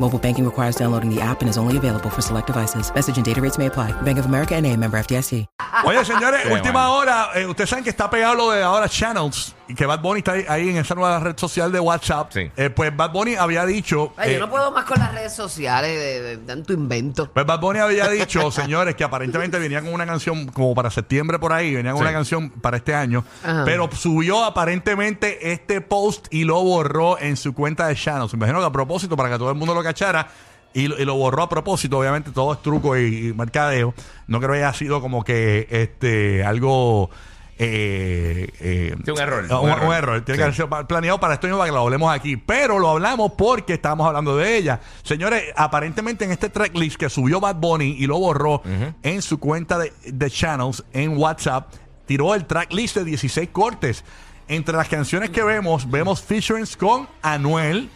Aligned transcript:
Mobile 0.00 0.18
banking 0.18 0.44
requires 0.44 0.74
downloading 0.76 1.08
the 1.08 1.20
app 1.22 1.40
and 1.40 1.48
is 1.48 1.56
only 1.56 1.76
available 1.76 2.10
for 2.10 2.20
select 2.20 2.48
devices. 2.48 2.92
Message 2.94 3.16
and 3.16 3.24
data 3.24 3.40
rates 3.40 3.58
may 3.58 3.66
apply. 3.66 3.92
Bank 4.02 4.18
of 4.18 4.26
America 4.26 4.54
and 4.56 4.66
a 4.66 4.76
member 4.76 4.98
FDIC. 4.98 5.46
Oye, 5.84 6.04
señores, 6.04 6.40
Qué 6.42 6.52
última 6.52 6.88
bueno. 6.88 6.94
hora. 6.96 7.28
eh, 7.34 7.46
ustedes 7.46 7.70
saben 7.70 7.84
que 7.84 7.90
está 7.90 8.10
pegado 8.10 8.34
lo 8.34 8.50
de 8.50 8.62
ahora 8.62 8.88
Channels 8.88 9.54
y 9.68 9.74
que 9.74 9.86
Bad 9.86 10.00
Bunny 10.00 10.18
está 10.18 10.32
ahí, 10.32 10.44
ahí 10.48 10.68
en 10.70 10.76
esa 10.78 10.94
nueva 10.94 11.20
red 11.20 11.36
social 11.38 11.70
de 11.72 11.78
WhatsApp. 11.80 12.30
Sí. 12.32 12.50
Eh, 12.56 12.70
pues 12.70 12.94
Bad 12.94 13.12
Bunny 13.12 13.34
había 13.36 13.64
dicho. 13.66 14.12
Ay, 14.16 14.30
eh, 14.30 14.34
yo 14.34 14.40
no 14.40 14.50
puedo 14.50 14.70
más 14.72 14.84
con 14.84 14.98
las 14.98 15.12
redes 15.14 15.32
sociales 15.34 15.98
de, 15.98 16.22
de 16.22 16.36
tanto 16.38 16.72
invento. 16.72 17.30
Pues 17.32 17.46
Bad 17.46 17.60
Bunny 17.60 17.78
había 17.80 18.08
dicho, 18.08 18.50
señores, 18.50 18.94
que 18.96 19.04
aparentemente 19.04 19.58
venía 19.58 19.80
con 19.80 19.92
una 19.94 20.06
canción 20.06 20.46
como 20.48 20.74
para 20.74 20.90
septiembre 20.90 21.38
por 21.38 21.52
ahí, 21.52 21.74
venía 21.74 21.92
con 21.92 22.00
Sí. 22.00 22.04
una 22.04 22.12
canción 22.12 22.50
para 22.50 22.76
este 22.78 22.94
año, 22.94 23.24
Ajá. 23.44 23.62
pero 23.64 23.88
subió 23.92 24.44
aparentemente 24.44 25.52
este 25.52 25.80
post 25.80 26.26
y 26.30 26.44
lo 26.44 26.62
borró 26.62 27.18
en 27.18 27.36
su 27.36 27.54
cuenta 27.54 27.86
de 27.86 27.94
Channels. 27.94 28.34
Imagino 28.34 28.58
que 28.60 28.66
a 28.66 28.72
propósito, 28.72 29.16
para 29.16 29.30
que 29.30 29.38
todo 29.38 29.50
el 29.50 29.56
mundo 29.56 29.74
lo 29.74 29.82
cachara, 29.84 30.28
y 30.72 30.88
lo, 30.88 30.98
y 30.98 31.04
lo 31.04 31.14
borró 31.14 31.42
a 31.44 31.48
propósito, 31.48 31.98
obviamente 32.00 32.32
todo 32.32 32.52
es 32.52 32.60
truco 32.62 32.96
y, 32.98 33.28
y 33.28 33.32
mercadeo. 33.32 33.94
No 34.26 34.40
creo 34.40 34.52
que 34.52 34.58
haya 34.64 34.72
sido 34.72 35.00
como 35.00 35.22
que 35.22 35.68
este 35.70 36.44
algo... 36.44 37.10
Eh, 37.56 38.48
eh, 38.60 38.96
Sí, 39.04 39.10
un 39.12 39.18
error, 39.20 39.44
Un, 39.62 39.68
error. 39.70 39.94
error. 39.94 40.24
Tiene 40.24 40.34
Sí. 40.34 40.38
que 40.38 40.42
haber 40.42 40.54
sido 40.56 40.68
planeado 40.88 41.20
para 41.20 41.34
esto 41.34 41.46
mismo, 41.46 41.58
para 41.58 41.70
que 41.70 41.74
lo 41.74 41.82
hablemos 41.82 42.12
aquí. 42.12 42.36
Pero 42.36 42.80
lo 42.80 42.90
hablamos 42.90 43.32
porque 43.38 43.74
estábamos 43.74 44.06
hablando 44.08 44.36
de 44.36 44.56
ella. 44.56 44.80
Señores, 45.04 45.44
aparentemente 45.56 46.24
en 46.24 46.32
este 46.32 46.48
tracklist 46.48 46.96
que 46.96 47.08
subió 47.08 47.38
Bad 47.40 47.56
Bunny 47.56 47.94
y 47.98 48.06
lo 48.08 48.18
borró 48.18 48.60
en 49.04 49.22
su 49.22 49.38
cuenta 49.38 49.78
de, 49.78 49.92
de 50.04 50.30
channels 50.30 50.82
en 50.92 51.16
WhatsApp, 51.16 51.72
tiró 52.06 52.34
el 52.34 52.44
tracklist 52.46 52.96
de 52.96 53.04
16 53.04 53.48
cortes. 53.50 54.04
Entre 54.48 54.76
las 54.76 54.88
canciones 54.88 55.30
que 55.30 55.42
vemos, 55.42 55.88
vemos 55.90 56.20
featurings 56.22 56.76
con 56.76 57.08
Anuel. 57.22 57.88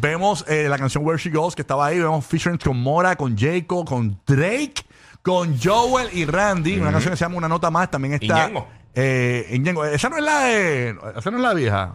Vemos 0.00 0.44
eh, 0.48 0.66
la 0.68 0.78
canción 0.78 1.04
Where 1.04 1.18
She 1.18 1.30
Goes, 1.30 1.54
que 1.54 1.62
estaba 1.62 1.86
ahí. 1.86 1.98
Vemos 1.98 2.24
featurings 2.24 2.62
con 2.62 2.80
Mora, 2.80 3.16
con 3.16 3.36
Jacob, 3.36 3.86
con 3.86 4.20
Drake, 4.26 4.84
con 5.22 5.58
Joel 5.60 6.08
y 6.12 6.24
Randy. 6.24 6.78
Una 6.78 6.92
canción 6.92 7.12
que 7.12 7.16
se 7.16 7.24
llama 7.24 7.36
Una 7.36 7.48
Nota 7.48 7.70
Más. 7.70 7.90
También 7.90 8.14
está. 8.14 8.48
Ñengo. 8.48 8.66
Eh. 8.94 9.60
Esa 9.92 10.08
no 10.08 10.16
es 10.16 10.24
la 10.24 10.40
de. 10.40 10.96
Esa 11.16 11.30
no 11.30 11.36
es 11.36 11.42
la 11.42 11.54
vieja. 11.54 11.92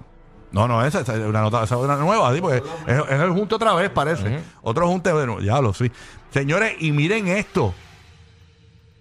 No, 0.54 0.68
no, 0.68 0.86
esa, 0.86 1.00
es 1.02 1.10
una 1.10 1.42
nota, 1.42 1.64
esa 1.64 1.76
es 1.76 1.82
una 1.82 1.96
nueva, 1.96 2.32
¿sí? 2.32 2.40
porque 2.40 2.58
es, 2.58 3.00
es 3.10 3.20
el 3.20 3.32
junte 3.32 3.56
otra 3.56 3.74
vez, 3.74 3.90
parece. 3.90 4.40
Otro 4.62 4.88
junte, 4.88 5.12
bueno, 5.12 5.42
ya 5.42 5.60
lo 5.60 5.74
sí. 5.74 5.92
Señores, 6.30 6.76
y 6.80 6.92
miren 6.92 7.28
esto. 7.28 7.74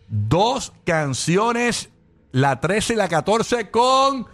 Dos 0.09 0.73
canciones, 0.84 1.91
la 2.33 2.59
13 2.59 2.95
y 2.95 2.97
la 2.97 3.09
14 3.09 3.70
con 3.70 4.27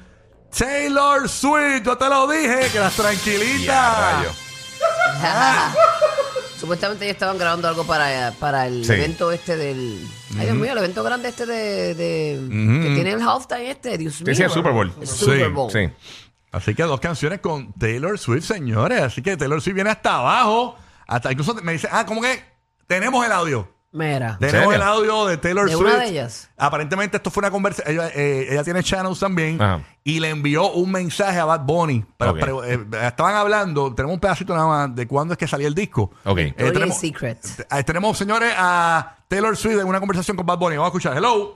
Taylor 0.57 1.29
Swift. 1.29 1.83
Yo 1.85 1.97
te 1.97 2.09
lo 2.09 2.27
dije, 2.29 2.69
que 2.73 2.79
las 2.81 2.95
tranquilitas. 2.95 3.99
Rayo. 4.17 4.31
Supuestamente 6.59 7.05
ellos 7.05 7.15
estaban 7.15 7.39
grabando 7.39 7.69
algo 7.69 7.85
para, 7.85 8.33
para 8.41 8.67
el 8.67 8.85
Sí. 8.85 8.93
evento 8.93 9.31
este 9.31 9.57
del. 9.57 10.05
Ay, 10.39 10.47
Dios 10.47 10.57
mío, 10.57 10.73
el 10.73 10.79
evento 10.79 11.03
grande 11.05 11.29
este 11.29 11.47
de. 11.47 11.95
Que 12.49 12.95
tiene 12.95 13.13
el 13.13 13.21
halftime 13.23 13.71
este, 13.71 13.97
Dios 13.99 14.21
mío. 14.23 14.35
sí, 14.35 14.43
el 14.43 14.51
Super 14.51 14.73
Bowl. 14.73 14.93
El 15.01 15.07
Super 15.07 15.47
Sí, 15.47 15.53
Bowl. 15.53 15.71
Sí. 15.71 15.89
Así 16.51 16.75
que 16.75 16.83
dos 16.85 16.99
canciones 16.99 17.41
con 17.41 17.73
Taylor 17.75 18.19
Swift, 18.19 18.45
señores. 18.45 19.03
Así 19.03 19.23
que 19.23 19.37
Taylor 19.37 19.61
Swift 19.61 19.75
viene 19.75 19.91
hasta 19.91 20.17
abajo. 20.17 20.77
Hasta 21.07 21.31
incluso 21.31 21.55
me 21.63 21.73
dice, 21.73 21.89
ah, 21.93 22.05
¿cómo 22.07 22.21
que? 22.23 22.43
Tenemos 22.87 23.25
el 23.25 23.33
audio. 23.33 23.73
Mira. 23.91 24.37
Tenemos 24.39 24.75
el 24.75 24.83
audio 24.83 25.25
de 25.27 25.39
Taylor 25.39 25.67
¿De 25.67 25.73
Swift. 25.75 25.87
una 25.87 25.97
de 25.99 26.09
ellas? 26.11 26.51
Aparentemente 26.59 27.17
esto 27.17 27.31
fue 27.31 27.41
una 27.41 27.51
conversación. 27.51 27.95
Ella, 27.95 28.09
eh, 28.15 28.49
ella 28.51 28.63
tiene 28.63 28.83
channels 28.83 29.19
también. 29.19 29.61
Ajá. 29.61 29.81
Y 30.05 30.21
le 30.21 30.29
envió 30.29 30.71
un 30.73 30.93
mensaje 30.93 31.39
a 31.39 31.47
Bad 31.47 31.61
Bunny. 31.63 32.05
Pero, 32.19 32.31
Ok. 32.33 32.37
pero, 32.39 32.65
eh, 32.65 32.87
estaban 33.05 33.35
hablando, 33.35 33.95
tenemos 33.95 34.15
un 34.15 34.21
pedacito 34.21 34.55
nada 34.55 34.67
más 34.67 34.95
de 34.95 35.07
cuándo 35.07 35.33
es 35.33 35.39
que 35.39 35.49
salía 35.49 35.69
el 35.69 35.75
disco. 35.75 36.11
Ok. 36.25 36.39
Eh, 36.39 36.45
Victoria's 36.45 36.73
tenemos, 36.75 36.99
Secret. 36.99 37.39
eh, 37.71 37.83
tenemos, 37.85 38.19
señores, 38.19 38.53
a 38.57 39.17
Taylor 39.27 39.57
Swift 39.57 39.81
en 39.81 39.87
una 39.87 40.01
conversación 40.01 40.37
con 40.37 40.45
Bad 40.45 40.59
Bunny. 40.59 40.77
Vamos 40.77 40.89
a 40.89 40.91
escuchar. 40.91 41.17
Hello. 41.17 41.55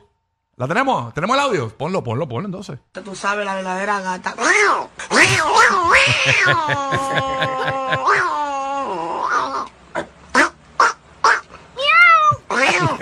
¿La 0.57 0.69
tenemos? 0.69 1.13
¿Tenemos 1.15 1.35
el 1.37 1.43
audio? 1.43 1.69
Ponlo, 1.77 2.03
ponlo, 2.05 2.29
ponlo 2.29 2.47
entonces. 2.47 2.79
Tú 2.93 3.15
sabes 3.15 3.45
la 3.45 3.55
verdadera 3.55 4.01
gata. 4.01 4.35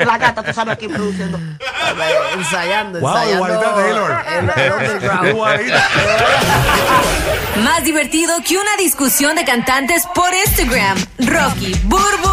La 0.04 0.18
gata, 0.18 0.42
tú 0.42 0.52
sabes 0.52 0.74
aquí 0.74 0.88
produciendo. 0.88 1.38
Ensayando, 2.36 3.00
Wow, 3.00 3.10
ensayando. 3.16 3.34
igualita 3.46 3.70
a 3.70 3.74
Taylor. 3.74 4.24
el- 4.56 4.62
el 4.62 4.72
underground. 4.72 5.28
Igualita. 5.30 5.88
Más 7.64 7.84
divertido 7.84 8.36
que 8.46 8.56
una 8.56 8.76
discusión 8.78 9.36
de 9.36 9.44
cantantes 9.44 10.04
por 10.14 10.32
Instagram. 10.34 10.96
Rocky, 11.18 11.74
Burbu 11.84 12.30